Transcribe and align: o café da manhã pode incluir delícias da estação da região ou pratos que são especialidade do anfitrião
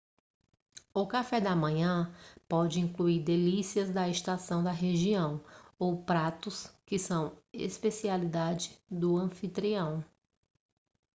o 0.95 1.05
café 1.05 1.39
da 1.39 1.55
manhã 1.55 2.11
pode 2.49 2.79
incluir 2.79 3.19
delícias 3.23 3.91
da 3.91 4.09
estação 4.09 4.63
da 4.63 4.71
região 4.71 5.39
ou 5.77 6.01
pratos 6.03 6.73
que 6.87 6.97
são 6.97 7.37
especialidade 7.53 8.75
do 8.89 9.15
anfitrião 9.15 10.03